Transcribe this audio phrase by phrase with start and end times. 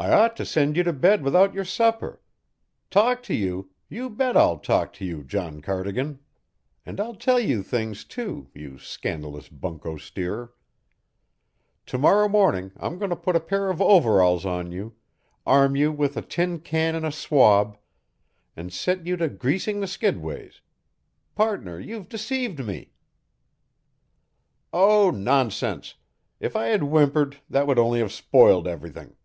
[0.00, 2.20] "I ought to send you to bed without your supper.
[2.88, 3.72] Talk to you?
[3.88, 6.20] You bet I'll talk to you, John Cardigan;
[6.86, 10.52] and I'll tell you things, too, you scandalous bunko steerer.
[11.86, 14.94] To morrow morning I'm going to put a pair of overalls on you,
[15.44, 17.76] arm you with a tin can and a swab,
[18.54, 20.60] and set you to greasing the skidways.
[21.34, 22.92] Partner, you've deceived me."
[24.72, 25.96] "Oh, nonsense.
[26.38, 29.16] If I had whimpered, that would only have spoiled everything."